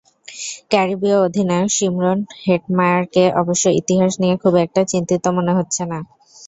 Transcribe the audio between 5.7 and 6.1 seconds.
না।